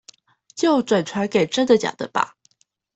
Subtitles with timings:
[0.55, 2.35] 就轉傳給真的假的吧